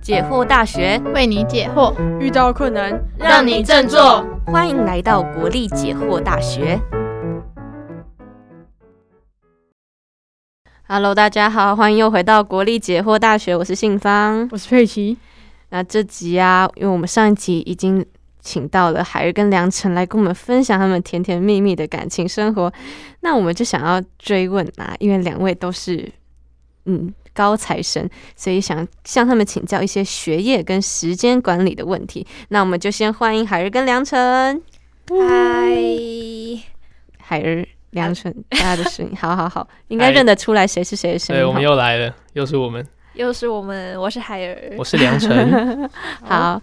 [0.00, 4.24] 解惑大学为你解惑，遇到困难让你振作。
[4.46, 6.80] 欢迎来到国立解惑大学。
[10.88, 15.18] Hello，大家好，欢迎又回到国立解惑大学，我是信芳，我是佩奇。
[15.68, 18.04] 那这集啊，因为我们上一集已经
[18.40, 22.72] 请到了海儿跟梁晨来跟我们分享他们甜甜蜜蜜的感情生活，
[23.20, 26.10] 那我们就想要追问啊，因为两位都是
[26.86, 32.26] 嗯高材生，所以想向他们请教一些学业跟时间管理的问题。
[32.48, 34.62] 那我们就先欢迎海儿跟梁晨。
[35.08, 35.74] 嗨，
[37.18, 41.42] 海儿、梁晨，大家的声音， 好好好，应该认得出来谁是谁的声音。
[41.42, 45.90] 对，我们又来了，又是我们，又是我们，我是海儿，我是梁晨。
[46.22, 46.62] 好，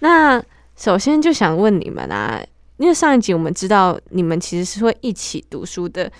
[0.00, 0.42] 那
[0.76, 2.42] 首先就想问你们啊，
[2.78, 6.10] 因为上一集我们知道你们其实是会一起读书的，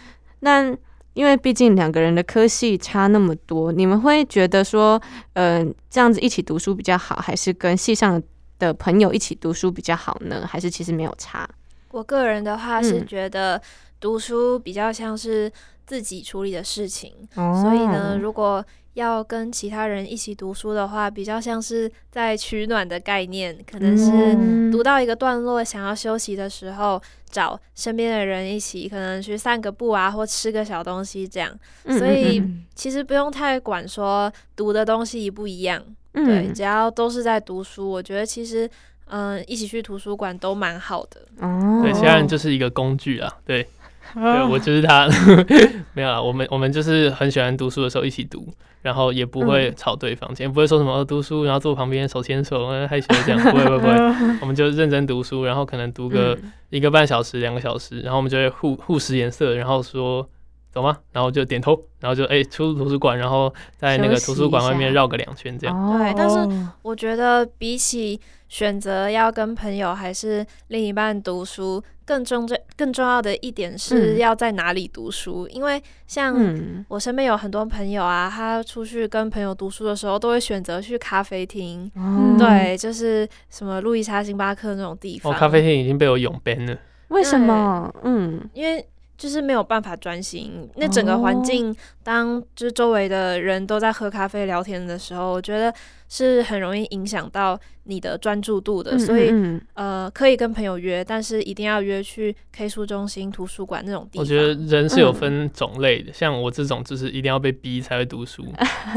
[0.41, 0.71] 那
[1.15, 5.01] 因为毕竟两个人的科系差那么多，你们会觉得说，
[5.33, 8.23] 嗯，这样子一起读书比较好，还是跟系上
[8.59, 10.47] 的朋友一起读书比较好呢？
[10.47, 11.49] 还是其实没有差？
[11.91, 13.61] 我个人的话是嗯觉得
[14.01, 15.51] 读书比较像是
[15.87, 18.65] 自己处理的事情，哦所以呢，如果
[18.95, 27.01] 要跟其他人一起读书的话，比较像是在取暖的概念，可能是嗯读到一个段落想要休息的时候，
[27.31, 31.51] 找身边的人一起，可能去散个步啊，或吃个小东西这样。
[31.85, 38.69] 嗯所以嗯其实不用太管说读的东西一不一样，嗯对，只要都是在读书，我觉得其实
[39.07, 41.21] 嗯、一起去图书馆都蛮好的。
[41.39, 43.31] 哦，对，其他人就是一个工具啊。
[43.45, 43.65] 对，
[44.15, 45.09] 对我就是他。
[45.95, 48.49] 没有啊，我们我们就是很喜欢读书的时候一起读，
[48.83, 53.95] 然后也不会嗯吵对方，也不会说什么哦读书，然后坐旁边手牵手，呃害羞这样，不会不会不会，
[54.41, 60.29] 我们就认真读书，然后可能读个嗯一个半小时、两个小时，然后我们就会互互使眼色，然后说
[60.73, 60.97] 走吗？
[61.13, 65.77] 然后就点头，然后就哎、出图书馆，然后在那个图书馆外面绕个两圈这样。
[65.77, 66.37] 哦对但是
[66.83, 68.19] 我觉得比起
[68.55, 81.91] 选择要跟朋友还是另一半读书，更重这更重要的一点是嗯要在哪里读书，因为像嗯我身边有很多朋友啊，他出去跟朋友读书的时候，都会选择去咖啡厅。
[81.97, 85.35] 哦，对，就是什么路易莎、星巴克那种地哦，方。
[85.35, 86.79] 咖啡厅已经被我永 ban 了。
[87.09, 87.93] 为什么？
[88.05, 88.87] 嗯因为
[89.17, 90.69] 就是没有办法专心。
[90.77, 95.73] 那整个环哦境，当就是周围的人都在喝咖啡聊天的时候，我觉得
[96.09, 98.93] 是很容易影响到你的专注度的。
[98.93, 104.21] 嗯所以，嗯呃，可以跟朋友约，但是一定要约去 K 书中心、图书馆那种地方。
[104.21, 108.45] 我觉得人是有嗯分种类的，像我这种就是一定要被逼才会读书，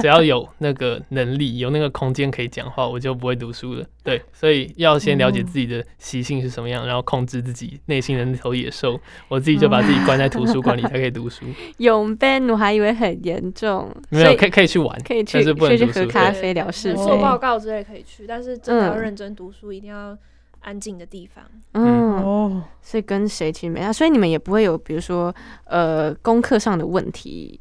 [0.01, 3.85] 只要有那个能力、有那个空间可以讲话，我就不会读书了。
[4.03, 8.97] 对，所以要先了解自己的习性是什么样，然后控制自己内心的那头野兽。
[9.27, 11.45] 我自己就把自己关在图书馆里才可以读书，
[11.77, 19.01] 有 ban 我还以为很严重，没有可以可以去玩，可以去去喝咖啡聊是非呃做报告之类可以去，但是真的要嗯。
[19.01, 20.17] 认真读书，一定要
[20.61, 21.43] 安静的地方。
[21.73, 25.33] 嗯，哦，所以跟谁其实没差，所以你们也不会有比如说
[25.65, 27.59] 呃功课上的问题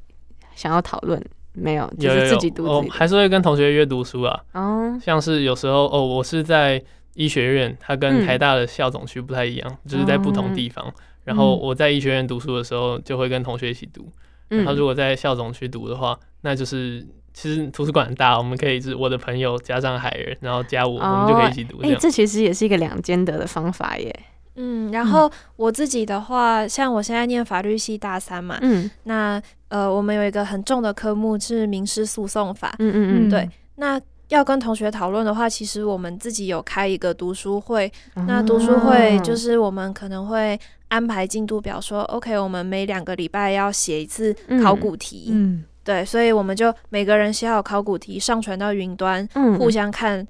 [0.55, 2.21] 想要讨论，没有，就有有。
[2.25, 4.41] 是自己读有，哦自己，还是会跟同学约读书啊。
[4.53, 6.83] 的哦，像是有时候哦，我是在
[7.15, 8.27] 医学院，它跟嗯。
[8.27, 10.93] 台大的校总区不太一样，就是在不同地方。
[11.27, 14.09] 然后我在医学院读书的时候，就会跟同学一起读。
[14.49, 17.05] 然后如嗯果在校总区读的话，那就是
[17.35, 21.99] 其实图书馆很大，我们可以是我的朋友加上海人，然后加我，我们就可以一起读这哎，样。
[22.01, 24.15] 这其实也是一个两兼得的方法耶，
[24.55, 32.73] 嗯，然后我自己的话，像我现在念法律系大三嘛，嗯那呃，我们有一个很重的科目是民事诉讼法。
[32.79, 37.91] 嗯嗯嗯，对那要跟同学讨论的话，其实我们自己有开一个读书会。
[38.15, 45.29] 嗯那读书会就哦是我们可能会安排进度表说，OK，我们每两个礼拜要写一次考古题。
[45.31, 50.27] 嗯，对，所以我们就每个人写好考古题，上传到云端，嗯互相看。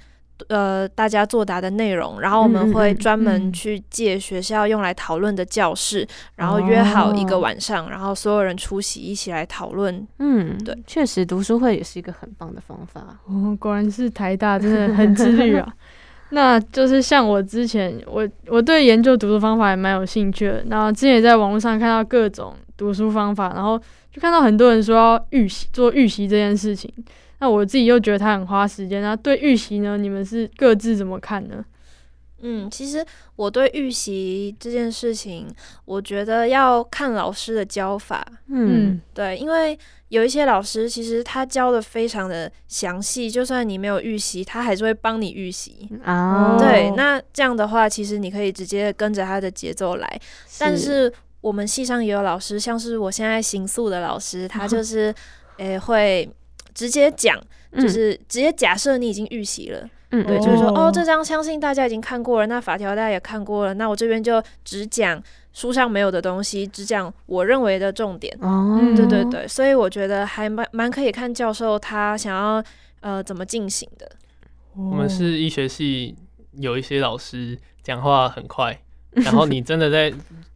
[0.49, 10.07] 呃，大家作答的内容，然后我们会专门嗯去借学校用来讨论的教室，然后约好一个哦晚上，然后所有人出席一起来讨论。
[10.19, 13.19] 嗯，对，确实读书会也是一个很棒的方法。
[13.27, 15.67] 哦，果然是台大，真的很自律啊。
[16.31, 20.65] 那就是像我之前，我我对研究读书方法也蛮有兴趣的。
[20.69, 23.79] 然后之前也在网络上看到各种读书方法，然后
[24.13, 26.93] 就看到很多人说要预习做预习这件事情。
[27.39, 29.03] 那我自己又觉得它很花时间。
[29.03, 31.65] 那对预习呢，你们是各自怎么看呢？
[32.43, 33.05] 嗯，其实
[33.35, 35.47] 我对预习这件事情，
[35.87, 38.25] 我觉得要看老师的教法。
[38.49, 39.77] 嗯对，因为
[40.09, 45.89] 有一些老师其实他教的非常的详细，就算你没有预习，他还是会帮你预习。
[46.05, 50.21] 啊，对哦，那这样的话，其实你可以直接跟着他的节奏来。
[50.59, 55.13] 但是我们系上也有老师，像是我现在行宿的老师，他 就是
[55.57, 56.29] 诶、会
[56.77, 57.41] 直接讲。
[57.73, 68.35] 就是直接假设你已经预习了，嗯，对，嗯就是说哦哦，这张相信大家已经看过了，那法条大家也看过了，那我这边就只讲书上没有的东西，只讲我认为的重点。
[68.41, 72.65] 哦，嗯对对对，所以我觉得还蛮蛮可以看教授他想要
[73.01, 74.11] 呃怎么进行的。
[74.75, 76.17] 我我们是医学系，
[76.53, 78.81] 有一些老师讲话很快，
[79.13, 80.09] 然后你真的在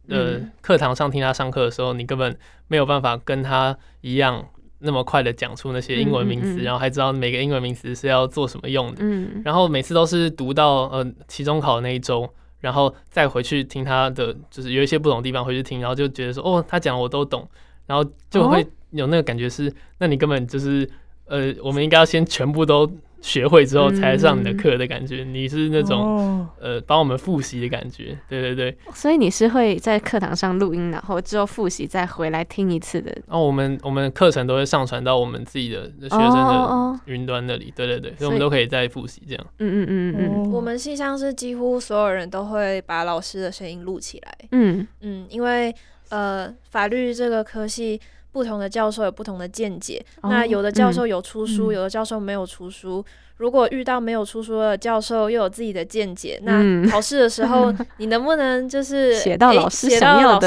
[0.07, 2.35] 呃嗯课堂上听他上课的时候，你根本
[2.67, 4.43] 没有办法跟他一样
[4.81, 6.61] 那么快的讲出那些英文名词，嗯嗯。
[6.61, 8.97] 嗯然后还知道每个英文名词是要做什么用的。
[8.99, 12.29] 嗯，然后每次都是读到呃期中考的那一周，
[12.59, 17.47] 然后再回去听他的，就是有一些不懂的地方回去听，然后就觉得说哦，他讲的我都懂，
[17.85, 20.89] 然后就会有那个感觉是，那你根本就是
[21.25, 22.89] 呃，我们应该要先全部都
[23.21, 25.99] 学会之后才上你的课的感觉，你是那种。
[26.01, 28.75] 哦呃，帮我们复习的感觉，对对对。
[28.93, 39.45] 所以你是会在课堂上录音，然后之后复习再回来听一次的然后我们我们课程都会上传到我们自己的学生的哦，云端那里，对对对，所以我们都可以再复习这样。
[39.59, 45.73] 嗯嗯嗯嗯哦我们系上是几乎所有人都会把老师的声音录起来，嗯嗯，因为
[46.09, 47.99] 呃法律这个科系。
[48.31, 50.93] 不同的教授有不同的见解，哦那有的教嗯。
[50.93, 51.73] 授有出书，嗯。
[51.73, 53.03] 有的教授没有出书。
[53.37, 56.83] 如果遇到没有出书的教授，又有自己的见解，嗯。
[56.83, 60.37] 那考试的时候， 你能不能就是写到老师想要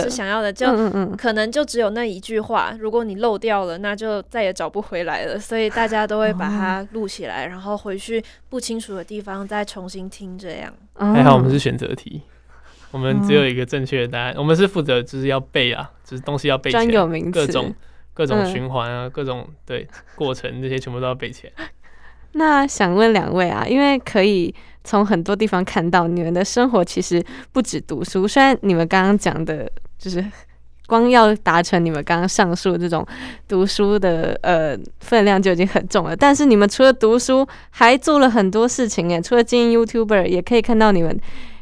[0.40, 0.52] 的。
[0.52, 5.37] 就嗯嗯可能就只有那一句话，如果你漏掉了，那就再也找不回来了。
[5.38, 10.72] 所以大家都会把它录起来，然后回去不清楚的地方再重新听，这样。
[10.94, 12.22] 嗯，还好我们是选择题，
[12.92, 17.74] 我们只有一个正确的答案，我们是负责就是要背啊，就是东西要背起来，专有名词各种
[18.12, 21.66] 各种嗯循环啊，各种对过程这些全部都要背起来。
[22.36, 24.52] 那想问两位啊，因为可以
[24.82, 30.24] 从很多地方看到你们的生活其实不止读书，虽然你们刚刚讲的就是
[30.86, 33.06] 光要达成你们刚刚上述这种
[33.46, 41.16] 读书的呃分量就已经很重了，但是你们除了读书，还做了很多事情诶，除了经营 YouTuber，也可以看到你们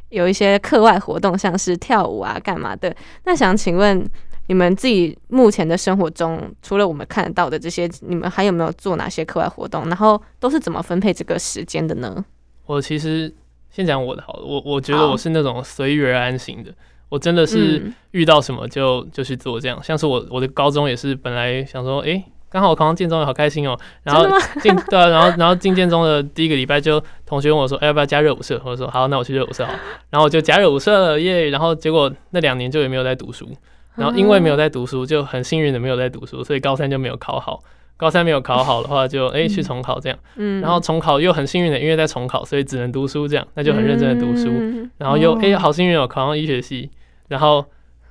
[0.08, 2.96] 有一些课外活动，像是跳舞啊、干嘛的。
[3.24, 4.04] 那想请问。
[4.52, 9.88] 你们自己目前的生活中，除了我们看得到的这些，你们还有没有做哪些课外活动？
[9.88, 12.22] 然后都是怎么分配这个时间的呢？
[12.66, 13.34] 我其实
[13.70, 16.70] 先讲我的好了，我我觉得我是那种随遇而安型的，
[17.08, 19.82] 我真的是嗯遇到什么就就去做这样。
[19.82, 24.26] 像是我我的高中也是本来想说，诶，刚好我考上建中，好开心哦、然后
[24.60, 28.60] 进对啊，然后然后进建中的第一个礼拜就同学问我说，哎、要不要加热舞社？
[28.66, 29.72] 我说好，那我去热舞社好。
[30.10, 31.48] 然后我就加热舞社了耶。
[31.48, 33.48] 然后结果那两年就也没有在读书，
[33.94, 37.62] 然后因为没有在读书，就很幸运的没有在读书，所以高三就没有考好。
[37.98, 40.18] 高三没有考好的话就，诶去重考这样。
[40.34, 44.48] 嗯然后重考又很幸运的，因为在重考，所以只能读书这样，那就很认真的读书。
[44.48, 46.90] 嗯然后又哦诶好幸运哦，考上医学系。
[47.28, 47.64] 然后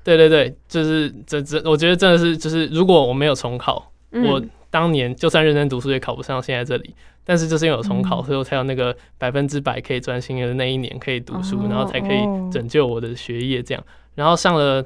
[0.04, 6.96] 对对对，就是这这，我觉得真的是就是，如果我没有重考，嗯我当年就算认真读书也考不上现在这里。
[7.26, 13.84] 但是就是因为有重考，嗯所以我才有那个百分之百可以专心的那一年可以读书，哦然后才可以哦拯救我的学业这样。
[14.16, 14.84] 然后上了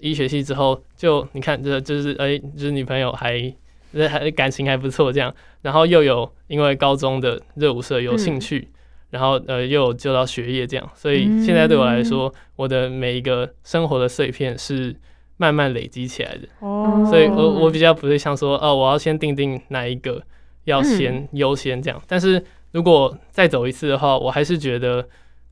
[0.00, 3.54] 医学系之后，就你看，这就是哎、就是女朋友还。
[3.96, 5.32] 呃还感情还不错，这样，
[5.62, 8.66] 然后又有因为高中的热舞社有兴趣，
[9.10, 14.92] 然后呃又有就到学业这样，所以现在对我来说，我的每一个生活的碎片是
[15.36, 20.20] 慢慢累积起来的，哦，所以我我比较不是像说哦，我要先定定哪一个
[20.64, 25.06] 要先优先这样，但是如果再走一次的话，我还是觉得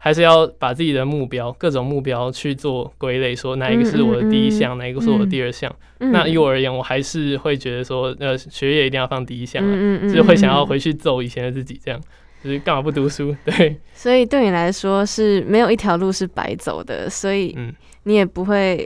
[0.04, 5.72] 还是要把自己的目标各种目标去做归类，说哪一个是我的第一项，哪一个是我的第二项。
[6.00, 6.10] 嗯。
[6.10, 12.00] 那以我而言，我还是会觉得说，呃，学业一定要放第一项啊，嗯嗯就是会想要嗯回去揍以前的自己，这样
[12.42, 13.32] 就是干嘛不读书？
[13.44, 18.84] 对，所以对你来说是没有一条路是白走的，所以嗯，你也不会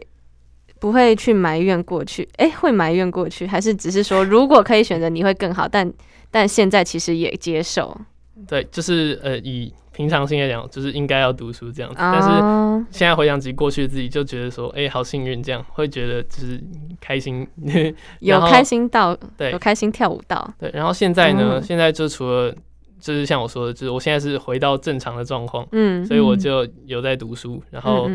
[0.78, 5.90] 不会去埋怨过去，哎、会埋怨过去，还是只是说如果可以选择，你会更好，但
[6.30, 7.98] 但现在其实也接受，
[8.46, 12.28] 对，就是呃，以平常心来讲，就是应该要读书这样子，但是。
[12.28, 16.62] 啊现在回想起过去的自己，就觉得说，哎、好幸运，这样会觉得就是
[17.00, 17.46] 开心。
[18.20, 19.50] 有开心到，对。
[19.50, 22.54] 有开心跳舞到，对，然后现在呢，哦现在就除了
[23.00, 26.38] 就是像我说的，就是我现在是回到正常的状况，嗯，所以我嗯。
[26.38, 28.10] 就有在读书，然后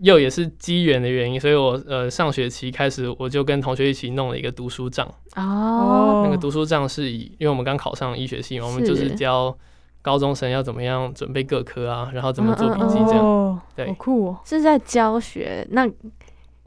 [0.00, 5.12] 又也是机缘的原因，所以我呃上学期开始我就跟同学一起弄了一个读书账。
[5.34, 9.14] 嗯哦，那个读书账是以，因为我们刚考上医学系嘛，我们就是是。
[9.16, 9.56] 教
[10.02, 13.24] 高中生要怎么样准备各科啊，然后怎么做笔记这样。
[13.24, 13.86] 哦，对。
[13.86, 15.92] 好酷哦，是在教学，那有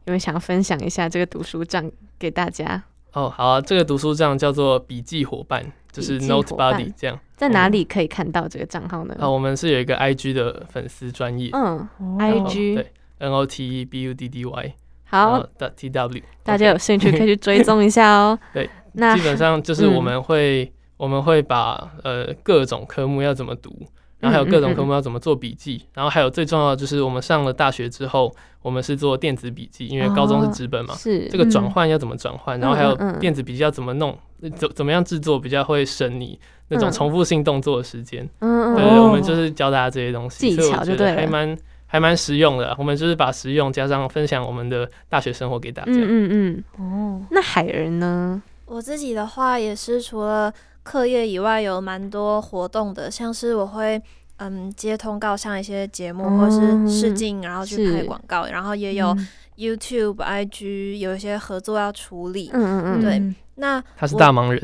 [0.05, 2.83] 没有想要分享一下这个读书账给大家？
[3.13, 7.19] 哦，好啊，这个读书账叫做笔记伙伴，就是 Note Buddy 这样。
[7.35, 9.15] 在哪里可以看到这个账号呢？
[9.19, 11.49] 啊，我们是有一个 IG 的粉丝专业。
[11.53, 11.87] 嗯
[12.19, 18.37] ，IG 对 N O T E B U D D Y，好，的 T W，大家有兴趣可以去追踪一下哦。
[18.53, 19.93] 对，那基本上就是嗯。
[19.95, 23.75] 我们会，我们会把呃各种科目要怎么读，
[24.19, 28.31] 然后还有各种科目要怎么做笔记，然后还有最重要的就是我们上了大学之后，
[28.61, 34.15] 我们是做电子笔记，因为高中是纸本嘛，是这个转换要怎么转换，然后还有电子笔记要怎么弄，
[34.55, 38.29] 怎怎么样制作比较会省你那种嗯重复性动作的时间。
[38.41, 42.75] 嗯对，哦我们就是教大家这些东西，技所以我觉得巧就对了还蛮还蛮实用的啊。
[42.77, 45.91] 我们就是把实用加上分享我们的大学生活给大家。
[45.93, 46.63] 嗯嗯嗯。
[46.77, 48.43] 哦，那海儿呢？
[48.67, 50.53] 我自己的话也是除了
[50.83, 54.01] 课业以外，有蛮多活动的，像是我会
[54.37, 59.27] 嗯接通告上一些节目，或是试镜，然后去拍广告，然后也有嗯。
[59.57, 62.49] YouTube、IG 有一一些合作要处理。
[62.51, 63.35] 嗯嗯嗯，对嗯。
[63.55, 64.59] 那他是大忙人，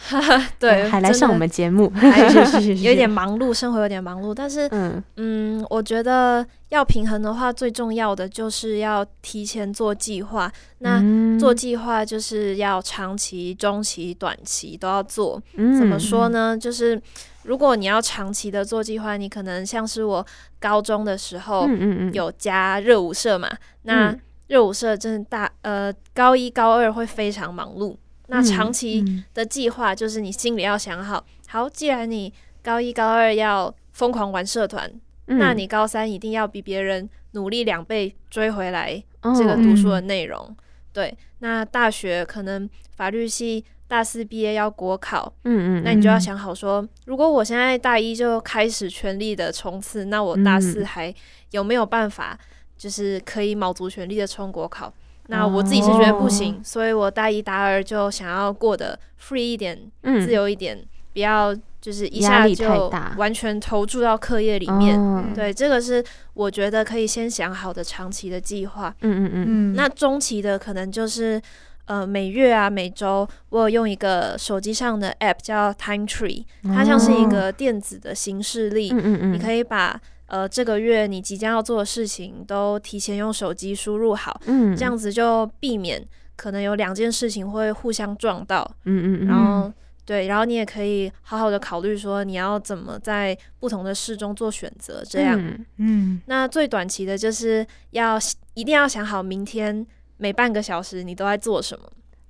[0.58, 1.92] 对，还来上我们节目。
[2.82, 10.50] 有点忙碌，生活有点忙碌，但是嗯嗯，我觉得要平衡的话，最重要的就是要提前做计划。
[10.78, 15.40] 那嗯做计划就是要长期、中期、短期都要做。
[15.54, 16.56] 嗯怎么说呢？
[16.56, 17.00] 就是
[17.42, 20.24] 如果你要长期的做计划，你可能像是我
[20.60, 23.48] 高中的时候嗯嗯嗯，有加热舞社嘛，
[23.82, 27.94] 那嗯热舞社真的大呃高一高二会非常忙碌。
[28.28, 29.24] 那嗯长期嗯。
[29.34, 32.32] 的计划就是你心里要想好，好，既然你
[32.62, 34.90] 高一高二要疯狂玩社团，
[35.26, 35.38] 嗯。
[35.38, 40.56] 那你高三一定要比别人努力两倍追回来哦这个读书的内容。
[40.92, 50.86] 对，那大学可能法律系大四毕业要国考，嗯嗯，那你就要嗯想好说，如果我现在大一就开始全力的冲刺，那我大四嗯。
[50.86, 51.14] 还
[51.52, 52.38] 有没有办法，
[52.76, 54.92] 就是可以卯足全力的冲国考？
[55.30, 60.78] 那我自己是觉得不行，哦所以我大一大二就想要过得 free 一点，嗯自由一点，
[61.12, 64.98] 不要就是一下就完全投注到课业里面。
[64.98, 66.04] 哦对，这个是
[66.34, 68.94] 我觉得可以先想好的长期的计划。
[69.02, 71.40] 嗯嗯嗯嗯，那中期的可能就是
[71.84, 86.02] 呃每月啊每周，我有用一个手机上的 app 叫 Time Tree，它像是一个电子的行事历，嗯嗯嗯，你可以把呃这个月你即将要做的事情都提前用手机输入好，嗯这样子就避免
[86.36, 89.72] 可能有两件事情会互相撞到，嗯嗯嗯，然后。
[90.08, 95.38] 对，然后你也可以好好的考虑说你要怎么在不同的事中做选择，这样。
[95.38, 98.18] 嗯嗯那最短期的就是要
[98.54, 101.84] 一定要想好明天每半个小时你都在做什么。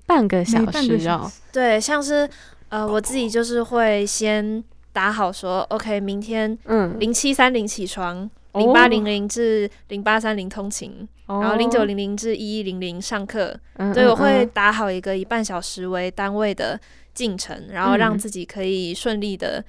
[0.07, 2.29] 半个小每半个时哦，小时对，像是
[2.71, 4.61] 呃我自己就是会先
[4.93, 13.55] 打好说，OK，明天嗯，零七三零起床，哦零八零零至零八三零通勤，然然后零九零零至一一零零上课。
[13.75, 16.79] 嗯，对，嗯我会嗯打好一个以半小时为单位的
[17.15, 19.65] 进程，然后让嗯自己可以顺利的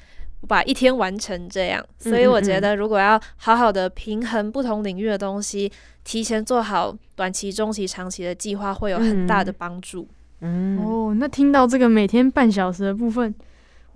[0.48, 1.84] 把一天完成这样。
[2.06, 5.72] 嗯所以我嗯嗯觉得，如果要好好的平衡不同领域的东西，
[6.04, 10.08] 提前做好短期、中期、长期的计划，会有很大的嗯帮助。
[10.42, 13.36] 嗯哦，那听到这个每天半小时的部分，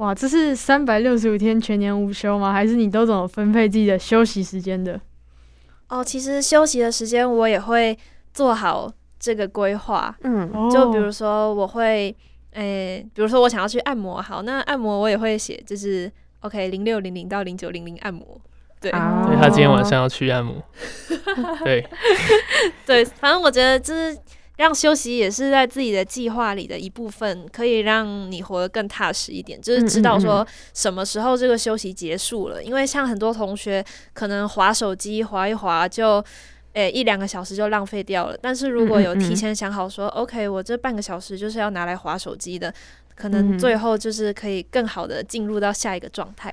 [0.04, 2.52] 哇，这是三百六十五天全年无休吗？
[2.52, 5.00] 还是你都怎么分配自己的休息时间的？
[5.88, 7.98] 哦，其实休息的时间我也会
[8.34, 10.14] 做好这个规划。
[10.24, 12.14] 嗯哦就比如说，我会，
[12.52, 18.42] 诶、比如说我想要去按摩，好，那按摩我也会写，就是 OK 零六零零到零九零零按摩。
[18.82, 20.62] 对、所以他今天晚上要去按摩。
[21.64, 21.88] 对，
[22.86, 24.18] 对，反正我觉得就是
[24.58, 32.64] 让休息也是在自己的计划里的一部分，可以让你活得更踏实一点，就是知道嗯说什么时候这个休息结束了。
[32.64, 33.84] 因为像很多同学
[34.14, 36.24] 可能划手机划一划就。
[36.76, 38.36] 诶、一两个小时就浪费掉了。
[38.42, 42.74] 但是如果有提前想好说、o k 我这半个小时就是要拿来划手机的，
[43.14, 46.52] 可嗯能最后就是可以更好的进入到下一个状态。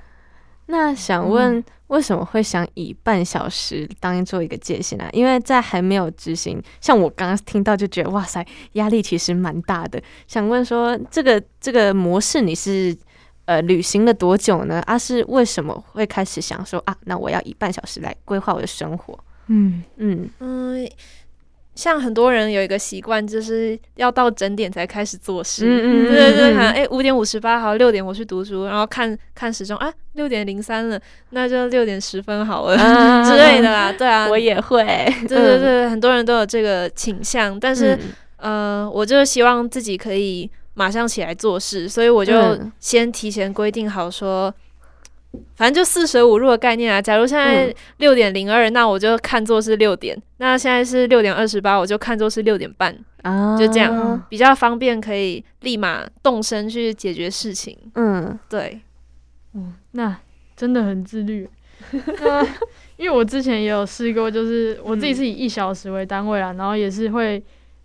[0.67, 5.09] 那想问，为什么会想以半小时当做一个界限啊？
[5.11, 10.01] 因为在还没有执行，像我刚刚听到就觉得哇塞，压力其实蛮大的。
[10.27, 12.95] 想问说，这个这个模式你是
[13.45, 14.81] 呃旅行了多久呢？
[14.85, 19.19] 啊，是为什么会开始想说啊，那我要以半小时来规划我的生活？
[19.47, 20.89] 嗯，嗯嗯，
[21.73, 25.65] 像很多人有一个习惯，就是要到整点才开始做事。
[25.65, 30.99] 嗯嗯对对对，嗯可能哎五点五十八好，六点我去读书，然后看看时钟啊，六点零三了，
[31.29, 33.91] 那就六点十分好了、啊 之类的啦。
[33.91, 34.83] 对啊，我也会，
[35.27, 37.95] 对对对，很多人都有这个倾向，但是、
[38.37, 44.53] 嗯呃，我就希望自己可以马上起来做事，所以我就嗯先提前规定好说。
[45.55, 47.01] 反正就四舍五入的概念啊。
[47.01, 57.77] 假如现在嗯六点零二，那我就看作是六点；那现在是六点二十八，我就看作是六点半，啊，就这样，比较方便，可以立马动身去解决事情。
[57.95, 58.81] 嗯对，
[59.53, 60.17] 嗯，那
[60.55, 61.49] 真的很自律。
[61.91, 62.45] 那
[62.97, 67.41] 因为我之前也有试过，就是我自己是以一小时为单位啦，然后也是会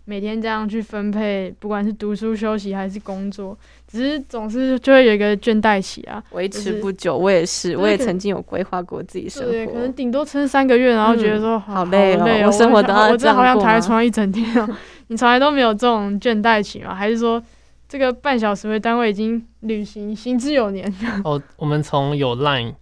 [0.09, 6.23] 每天这样去分配，不管是读书、休息还是工作，只是总是就会有一个倦怠期啊。
[6.31, 9.87] 维持不久，我也是，对我也曾经有规划过自己生对，可能活。
[9.89, 14.69] 顶多撑三个月，然后觉得说、嗯好好累哦累我生活都要这样我真的好想躺在床上一整天哦。
[15.09, 16.95] 你从来都没有这种倦怠期吗？
[16.95, 17.43] 还是说
[17.89, 20.89] 这个半小时为单位已经履行行之有年？
[21.25, 22.73] 哦，我们从有 Line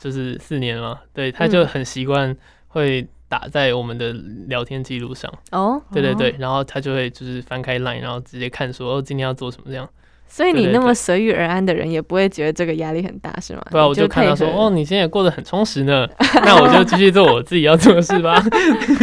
[0.00, 2.34] 就是四年了嘛，对，他就嗯很习惯
[2.68, 4.12] 会打在我们的
[4.46, 9.88] 聊天记录上，哦，对对对，然后他就会就是翻开 Line，然后直接看说哦今天要做什么这样，
[10.34, 13.62] 所以你那么随遇而安的人，也不会觉得这个压力很大，是吗？
[13.70, 16.08] 对啊我就看到说哦你现在也过得很充实呢，
[16.42, 18.42] 那我就继续做我自己要做的事吧，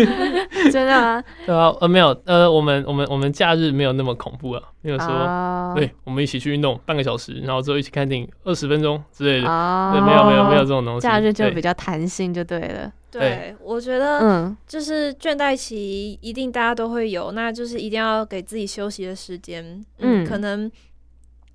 [0.73, 1.23] 真的吗？
[1.45, 5.07] 对啊，呃没有，呃我们我们我们假日没有那么恐怖啊，没有说。
[5.07, 9.47] 哦对，我们一起去运动半个小时，然后之后一起看电影二十分钟之类的。
[9.47, 11.01] 哦对，没有没有没有这种东西。
[11.01, 12.91] 假日就比较弹性就对了。
[13.11, 19.63] 对对，我觉得嗯就是倦怠期一定大家都会有，那就是一定要给自己休息的时间。
[19.99, 20.69] 嗯嗯，可能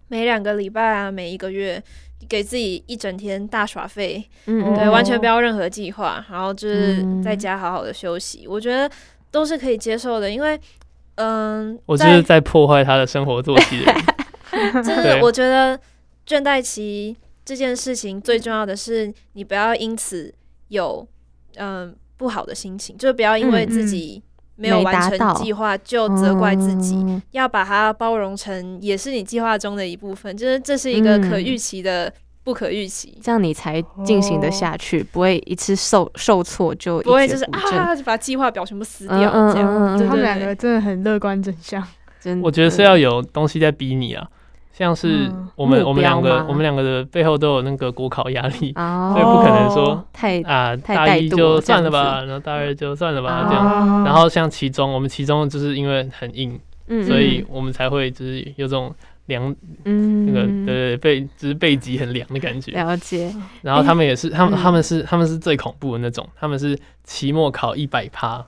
[0.09, 1.83] 每两个礼拜啊，每一个月
[2.29, 7.23] 给自己一整天大耍废，嗯，对，哦完全不要任何计划，然后就是嗯。
[7.23, 8.91] 在家好好的休息，我觉得
[9.31, 10.61] 都是可以接受的，因为
[11.15, 13.83] 嗯，我就是在破坏他的生活作息。
[14.75, 15.79] 就是我觉得
[16.27, 20.33] 倦怠期这件事情最重要的是，你不要因此
[20.69, 21.07] 有
[21.57, 24.23] 嗯、不好的心情，就不要因为嗯自己
[24.57, 32.13] 没有没完成计划就责怪自己，嗯要把它包容成也是你计划中的一部分，就是这是一个可嗯预期的
[32.45, 33.19] 不可预期。
[33.23, 39.69] 这样你才进行的下去，不会一次受受挫就不会就是啊，就把计划表全部撕嗯掉嗯这样。
[39.69, 41.83] 嗯嗯他们两个真的很乐观真相。
[42.21, 44.27] 真我觉得是要有东西在逼你啊，
[44.77, 53.47] 像是嗯我们、目我们两个我们两个的背后都有那个国考压力哦，所以不可能说太啊，太大一就算了吧，然后大二就算了吧，哦。
[53.49, 53.65] 这样。
[53.65, 58.93] 啊然后像其中，我们其中就是因为很硬，嗯，所以我们才会就是有这种
[59.27, 59.55] 凉
[59.85, 60.27] 嗯。
[60.27, 62.73] 那个对对对背就是背脊很凉的感觉。
[62.73, 64.61] 了解，然后他们也是，他们嗯。
[64.61, 68.45] 他们是他们是最恐怖的那种，他们是期末考一百趴，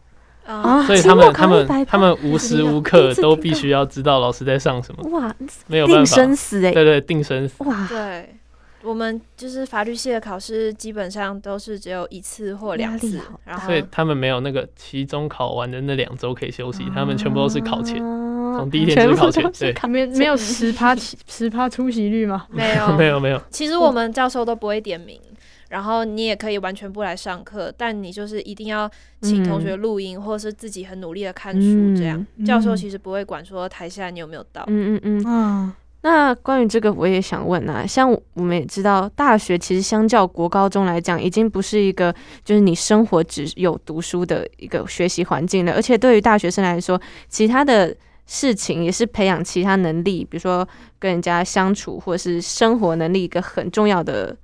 [0.46, 5.35] 啊，所以他们他们他们无时无刻都必须要知道老师在上什么，哇，
[5.66, 7.62] 没有办法，生死哎，对对，定生死。
[7.64, 8.35] 哇，对，
[8.82, 22.46] 我们就是法律系的考试，基本上都是只有一次或两次然后所以他们没有那个期中考完的那两周可以休息，他们全部都是考前，啊从第一天就是考前对没没有十趴起十趴出席率吗？
[22.48, 25.20] 没有 没有没有，其实我们教授都不会点名，
[25.68, 34.64] 然后你也可以完全不来上课，但你就是一定要请同学录音，或者是自己很努力的看书，这样、嗯教授其实不会管说台下你有没有到。
[34.68, 35.24] 嗯嗯嗯。
[35.26, 50.66] 嗯，那关于这个，我也想问啊，像我们也知道，大学其实相较国高中来讲，已经不是一个就是你生活只有读书的一个学习环境了，而且对于大学生来说，其他的事情也是培养其他能力，比如说
[50.98, 54.37] 跟人家相处或者是生活能力一个很重要的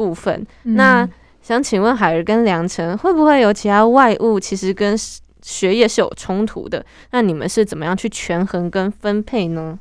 [0.00, 0.46] 部分。
[0.62, 1.06] 那
[1.42, 4.96] 想请问海儿跟梁晨，会不会有其他外物其实跟
[5.42, 6.82] 学业是有冲突的？
[7.10, 9.78] 那你们是怎么样去权衡跟分配呢？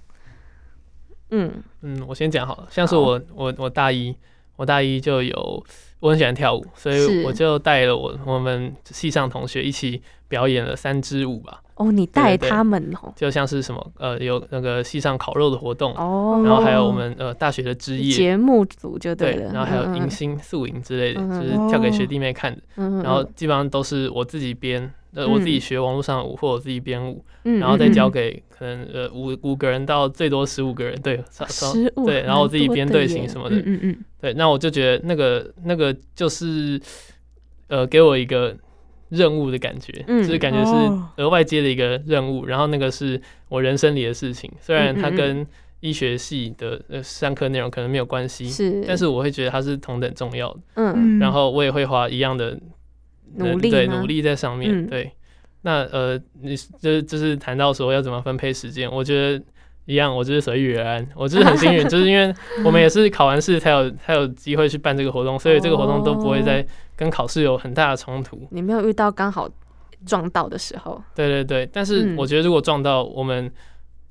[1.29, 4.13] 嗯嗯，我先讲好了，像是我我我大一，
[4.57, 5.65] 我大一就有
[5.99, 18.15] 我很喜欢跳舞，所以我就带了我我们系上同学一起表演了三支舞吧，哦，你带他们哦，就像是什么呃有那个系上烤肉的活动，哦，然后还有我们呃大学的之夜。
[18.15, 22.61] 节目组就对了，，然后还有嗯迎新、宿营之类的，嗯就是跳给学弟妹看的。
[22.77, 25.61] 嗯，然后基本上都是我自己编，呃，我自己嗯。
[25.61, 33.79] 学网络上的舞，或我自己编舞，嗯，然后再嗯交给可能呃五五个人到最多十五个人，对，十五对，然后我自己编队形什么的，嗯嗯。
[33.83, 36.79] 嗯，对，那我就觉得那个那个就是
[37.67, 38.55] 呃给我一个
[39.09, 41.09] 任务的感觉，嗯就是感觉是哦。
[41.17, 45.45] 额外接的一个任务，然后那个是我人生里的事情，虽然它跟
[45.79, 51.17] 医学系的呃上课内容可能没有关系，是，但是我会觉得它是同等重要的，嗯。
[51.17, 52.59] 然后我也会花一样的呃
[53.35, 54.87] 努力对努力在上面，嗯。
[54.87, 55.11] 对。
[55.61, 59.43] 那呃，你就是就是谈到说要怎么分配时间，我觉得
[59.85, 66.43] 一样，我就是随遇而安，我就是很幸运， 就是因为我们也是考完试才有才有机会去办这个活动，所以这个活动都不会哦。
[66.45, 66.65] 再
[66.95, 68.47] 跟考试有很大的冲突。
[68.51, 69.49] 你没有遇到刚好
[70.05, 72.15] 撞到的时候，对对对，但是嗯。
[72.17, 73.51] 我觉得如果撞到我们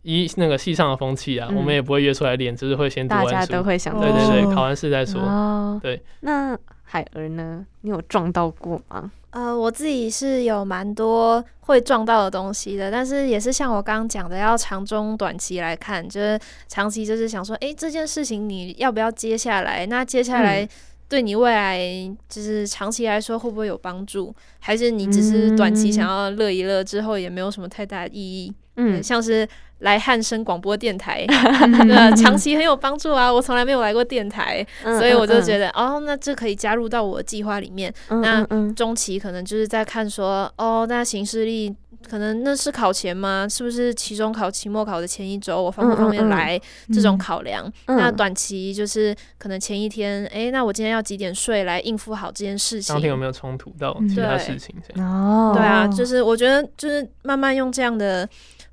[0.03, 3.51] 一那个系上的风气啊，嗯我们也不会约出来练，就是会先读大完书。
[3.51, 5.19] 家都会想对对对，哦考完试再说。
[5.23, 6.55] 哦，对，那
[6.91, 7.65] 海儿呢？
[7.83, 9.13] 你有撞到过吗？
[9.31, 19.85] 呃，我自己是有蛮多会撞到的东西的，但是也是像我刚刚讲的，要长中短期来看，就是长期就是想说，诶，这件事情你要不要接下来？
[19.85, 20.67] 那接下来，
[21.09, 21.79] 对你未来
[22.27, 28.49] 就是长期来说会不会有帮助，还是你只是短期想要乐一乐，之后也没有什么太大的意义？
[28.49, 28.55] 嗯，
[29.03, 29.47] 像是
[29.81, 31.25] 来汉声广播电台，
[31.91, 33.33] 呃，长期很有帮助啊。
[33.33, 37.93] 我从来没有来过电台，所以我就觉得，哦，那这可以加入到我的计划里面。
[38.09, 41.75] 那中期可能就是在看说，哦，那行事历。
[42.09, 43.47] 可能那是考前吗？
[43.51, 46.59] 是不是期中考、期末考的前一周，我方不方便来？
[46.93, 47.71] 这种考量。
[47.87, 52.95] 那短期就是可能前一天，哎，那我今天要几点睡来应付好这件事情？
[52.95, 54.75] 当天有没有冲突到其他事情？
[55.03, 58.27] 哦，对啊，就是我觉得就是慢慢用这样的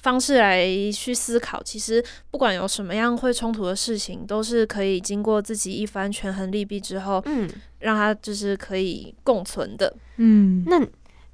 [0.05, 9.91] 方式来去思考，其实不管有什么样会冲突的事情，都是可以经过自己一番权衡利弊之后，嗯，让它就是可以共存的。
[10.17, 10.79] 嗯，那。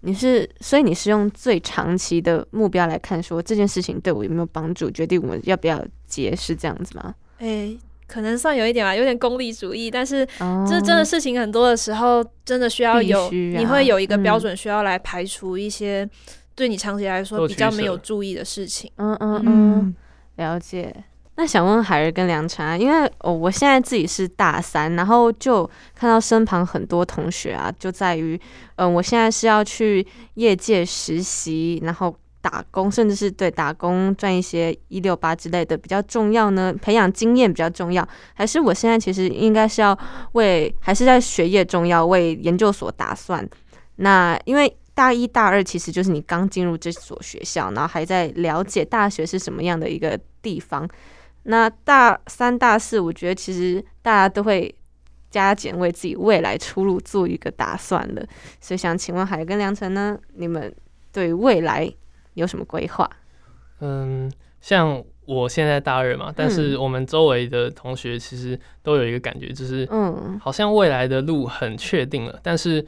[0.04, 7.14] 你是，所以你是用最长期的目标来看，说这件事情对我有没有帮助，决定我们要不要结，是这样子吗？
[7.38, 7.72] 哎，
[8.08, 9.92] 可能算有一点吧，有点功利主义。
[9.92, 10.28] 但是，
[10.68, 16.10] 这真的事情很多的时候，真的需要有，你会有一个标准需要来排除一些
[16.62, 18.92] 对你长期来说比较没有注意的事情。
[18.98, 19.96] 嗯嗯嗯，
[20.36, 20.96] 了解。
[21.36, 28.40] 那想问海儿跟梁晨，因为哦，我现在自己是大三，然后就看到身旁很多同学啊，就在于，
[28.76, 36.72] 嗯，我现在是要去业界实习，然后打工，甚至是对打工赚一些一六八之类的比较重要呢？
[36.80, 39.98] 培养经验比较重要，还是我现在其实应该是要
[40.34, 43.50] 为，还是在学业重要，为研究所打算？
[43.96, 50.88] 那因为大一、大二其实就是你刚进入这所学校，然后还在了解大学是什么样的一个地方。
[51.44, 54.74] 那大三、大四，我觉得其实大家都会
[55.32, 58.28] 加减为自己未来出路做一个打算的，
[58.60, 60.74] 所以想请问海跟梁晨呢，你们
[61.12, 61.92] 对未来
[62.36, 63.10] 有什么规划？
[63.80, 72.86] 嗯，像我现在大二嘛，但是我们周围的同学其实都有一个感觉，就是嗯，好像未来的路很确定了，但是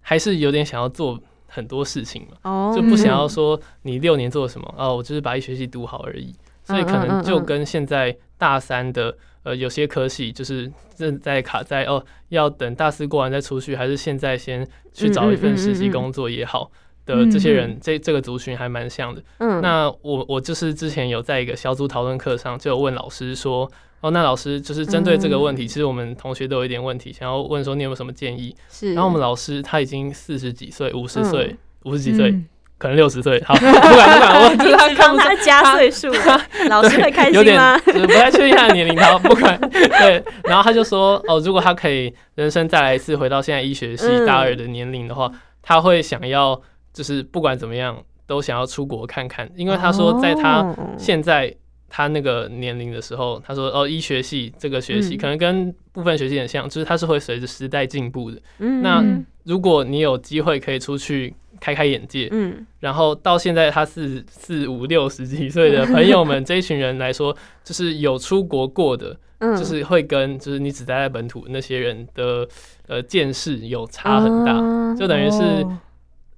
[0.00, 6.34] 还是有点想要做很多事情嘛，哦，就不想要说你六年做什么哦，我就是把一学期读好而已。
[6.62, 16.70] 所以可能就跟现在大三的呃有些科系就是正在卡在哦，要等大四过完再出去，还是现在先去找一份实习工作也好
[17.06, 19.20] 的这些人，这这个族群还蛮像的。
[19.38, 23.68] 嗯，那我我就是之前有在一个小组讨论课上就有问老师说，
[24.00, 28.54] 哦，那老师就是针对这个问题，其实我们同学都有一点问题，想要问说你有没有什么建议？
[28.68, 32.34] 是，然后我们老师他已经四十几岁，五十岁，五十几岁。
[32.80, 36.08] 可能六十岁，好， 不管不管，我就是他看他加岁数，
[36.70, 37.78] 老师会开心吗？
[37.84, 46.58] 不太确定他的年龄，好，不管对，然后他就说，哦，如果他可以人生再来一次，回到现在医学系大二的年龄的话，他会想要，
[46.94, 51.54] 就是不管怎么样，都想要出国看看，因为他说，在他现在
[51.90, 58.40] 他那个年龄的时候，他说，哦，医学系这个学习可能跟部分学习很像，就是它是会随着时代进步的。
[58.82, 59.04] 那
[59.44, 61.34] 如果你有机会可以出去。
[61.60, 72.48] 开开眼界，嗯，然后到现在他是四五六十几岁的朋友们这一群人来说，就是有出国过的，嗯，就是会跟就是你只待在本土那些人的
[72.86, 74.54] 呃见识有差很大，
[74.98, 75.38] 就等于是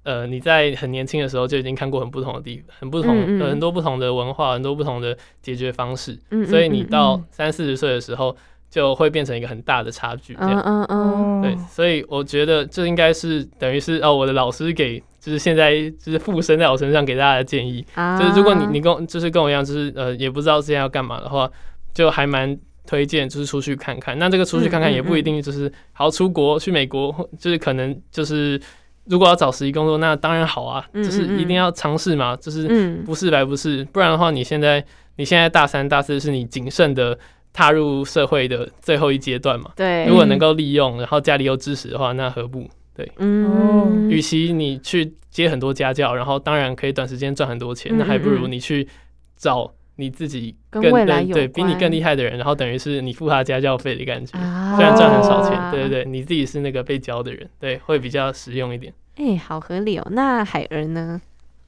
[0.04, 8.36] 呃你在很年轻的时候就已经看过很不同的地，很不同很多不同的文化，很多不同的解决方式，所以你到三四十岁的时候。
[8.72, 11.42] 就会变成一个很大的差距，这样，嗯嗯。
[11.42, 17.84] 对，所以我觉得这应该是等于是哦，我的老师给就是现在就是附身在我身上给大家的建议，
[18.18, 21.46] 就是如果你你跟就是跟我一样，就是呃也不知道之前要干嘛的话，
[21.92, 24.18] 就还蛮推荐就是出去看看。
[24.18, 28.58] 那这个出去看看也不一定就是好出国去美国，就是可能就是
[29.04, 34.84] 如果要找实习工作，那当然好啊，就是一定要尝试嘛，就是不试白不试，不然的话你现在
[35.16, 37.18] 你现在大三大四是你谨慎的。
[37.54, 42.66] 踏入社会的最后一阶段嘛，对，如果能够利用，然后家里又支持的话，那何不？
[42.96, 48.88] 对，嗯，与其你去接很多家教，然后当然可以短时间赚很多钱，那还不如你去
[49.36, 54.38] 找你自己更对比你更厉害的人，然后等于是你付他家教费的感觉，
[54.76, 58.92] 虽然赚很少钱，对对对，你自己是那个被教的人，对，会比较实用一点。
[59.16, 60.06] 哎，好合理哦。
[60.10, 61.20] 那海儿呢？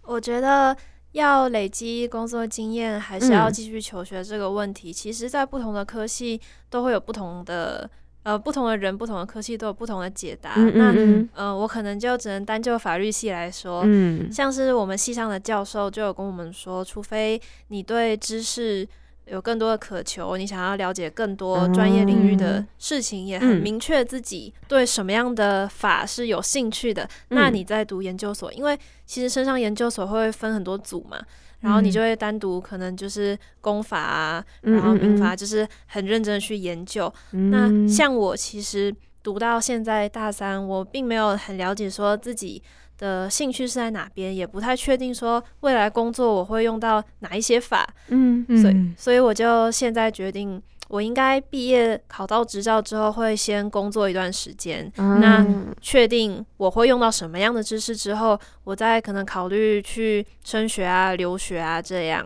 [0.02, 0.76] 我觉得。
[1.14, 4.24] 要累积工作经验，还是要继续求学？
[4.24, 7.88] 这个问题，其实，在不同的科系都会有不同的
[8.24, 10.56] 呃，不同的人，不同的科系都有不同的解答。
[10.56, 10.92] 那
[11.34, 13.84] 呃，我可能就只能单就法律系来说，
[14.32, 18.88] 像是我们系上的教授就有跟我们说，除非你对知识。
[19.26, 27.08] 有更多的渴求，你想要了解更多专业领域的事情，也很明确自己对什么样的法是有兴趣的。
[27.28, 31.18] 那你在读研究所，因为其实升上研究所会分很多组嘛，
[31.64, 37.10] 然后你就会单独可能就是公法啊，然后民法，就是很认真的去研究。
[37.30, 42.62] 那像我其实读到现在大三，我并没有很了解说自己
[42.98, 48.94] 的兴趣是在哪边，也不太确定说未来工作我会用到哪一些法，嗯所以嗯。
[48.98, 50.62] 所以我就现在决定，
[50.94, 62.24] 我应该毕业考到执照之后，会先工作一段时间，那嗯确定我会用到什么样的知识之后，我再可能考虑去升学啊、留学啊这样。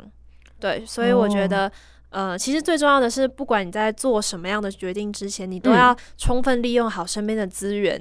[0.60, 1.72] 对，所以我觉得，
[2.10, 7.98] 呃，其实最重要的是，不管你在做什么样的决定之前，你都嗯要充分利用好身边的资源，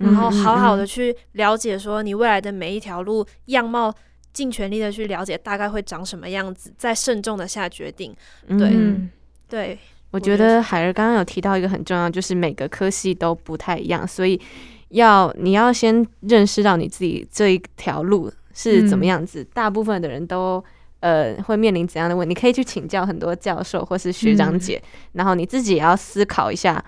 [0.00, 3.94] 嗯然后好好嗯的去了解说你未来的每一条路样貌。
[4.30, 8.14] 尽全力的去了解大概会长什么样子，再慎重的下决定。
[8.46, 8.70] 对
[9.48, 9.78] 对，
[10.10, 14.40] 我觉得得海儿刚刚有提到一个很重要，就是每个科系都不太一样，所以
[14.88, 19.44] 要你要先认识到你自己这一条路是怎么嗯样子。
[19.52, 20.62] 大部分的人都
[21.00, 26.82] 呃会面临怎样的问题，你可以去请教很多教授或是学长嗯姐，然后你自己也要思考一下，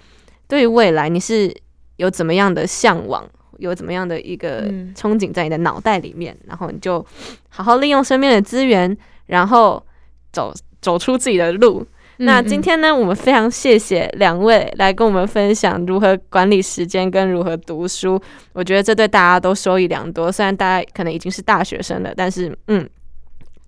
[0.48, 1.54] 对于未来你是
[1.96, 3.28] 有怎么样的向往。
[3.58, 7.04] 有怎么样的一个嗯憧憬在你的脑袋里面，然后你就
[7.50, 9.84] 好好利用身边的资源，然后
[10.32, 11.86] 走走出自己的路，
[12.22, 18.20] 那嗯今天呢，我们非常谢谢两位来跟我们分享如何管理时间跟如何读书。
[18.52, 20.30] 我觉得这对大家都收益良多。
[20.30, 22.88] 虽然大家可能已经是大学生了，但是嗯，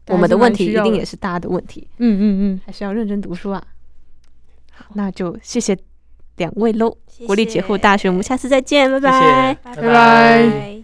[0.09, 3.63] 我们的问题一定也是大家的问题，嗯嗯嗯，还是要认真读书啊。
[4.71, 5.77] 好，那就谢谢
[6.37, 6.97] 两位喽。
[7.07, 8.91] 谢国立解惑大学，我们下次再见。
[8.91, 10.82] 拜拜拜拜